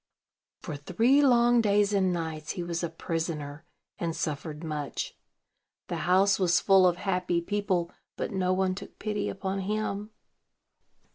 For 0.61 0.75
three 0.77 1.21
long 1.21 1.61
days 1.61 1.93
and 1.93 2.11
nights 2.11 2.53
he 2.53 2.63
was 2.63 2.81
a 2.83 2.89
prisoner, 2.89 3.65
and 3.99 4.15
suffered 4.15 4.63
much. 4.63 5.15
The 5.89 5.97
house 6.09 6.39
was 6.39 6.59
full 6.59 6.87
of 6.87 6.97
happy 6.97 7.39
people, 7.39 7.91
but 8.17 8.31
no 8.31 8.51
one 8.51 8.73
took 8.73 8.97
pity 8.97 9.29
upon 9.29 9.59
him. 9.59 10.09